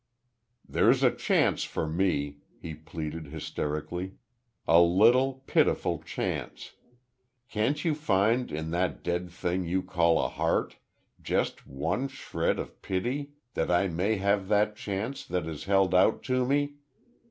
[0.67, 4.15] "There's a chance for me," he pleaded, hysterically;
[4.67, 6.73] "a little, pitiful chance.
[7.49, 10.77] Can't you find in that dead thing you call a heart
[11.21, 16.23] just one shred of pity that I may have that chance that is held out
[16.23, 16.77] to me?